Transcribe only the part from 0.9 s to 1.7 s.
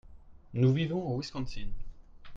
au Wisconsin.